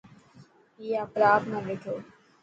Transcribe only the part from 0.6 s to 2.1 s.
اي آپري آپ نا ڏٺو.